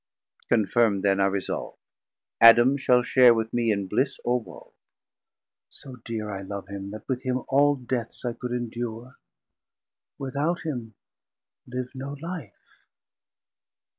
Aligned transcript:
Confirm'd 0.49 1.03
then 1.03 1.19
I 1.19 1.27
resolve, 1.27 1.75
830 2.41 2.49
Adam 2.59 2.77
shall 2.77 3.03
share 3.03 3.35
with 3.35 3.53
me 3.53 3.71
in 3.71 3.85
bliss 3.87 4.19
or 4.25 4.41
woe: 4.41 4.73
So 5.69 5.97
dear 5.97 6.31
I 6.31 6.41
love 6.41 6.69
him, 6.69 6.89
that 6.89 7.07
with 7.07 7.21
him 7.21 7.43
all 7.49 7.75
deaths 7.75 8.25
I 8.25 8.33
could 8.33 8.49
endure; 8.49 9.19
without 10.17 10.61
him 10.61 10.95
live 11.67 11.91
no 11.93 12.13
life. 12.19 12.79